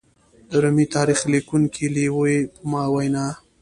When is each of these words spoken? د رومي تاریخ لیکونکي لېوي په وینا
د 0.49 0.51
رومي 0.63 0.85
تاریخ 0.95 1.19
لیکونکي 1.33 1.85
لېوي 1.95 2.37
په 2.71 2.83
وینا 2.93 3.25